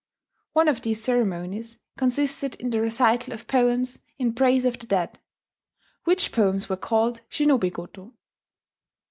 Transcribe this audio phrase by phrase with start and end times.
[0.53, 5.19] One of these ceremonies consisted in the recital of poems in praise of the dead,
[6.05, 8.11] which poems were called shinobigoto.